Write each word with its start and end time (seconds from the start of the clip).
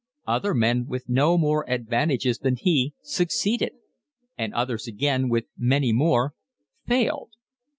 Other 0.25 0.55
men, 0.55 0.87
with 0.87 1.07
no 1.07 1.37
more 1.37 1.63
advantages 1.69 2.39
than 2.39 2.55
he, 2.55 2.95
succeeded, 3.03 3.73
and 4.35 4.51
others 4.51 4.87
again, 4.87 5.29
with 5.29 5.45
many 5.55 5.93
more, 5.93 6.33
failed. 6.87 7.33